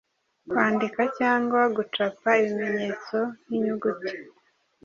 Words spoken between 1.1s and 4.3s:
cyangwa gucapa ibimenyeto nkinyuguti